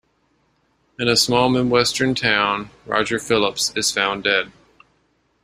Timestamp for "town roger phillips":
2.15-3.71